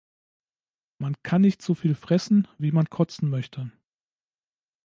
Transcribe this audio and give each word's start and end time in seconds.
Man 0.97 1.13
kann 1.21 1.41
nicht 1.41 1.61
so 1.61 1.75
viel 1.75 1.93
fressen, 1.93 2.47
wie 2.57 2.71
man 2.71 2.89
kotzen 2.89 3.29
möchte. 3.29 3.71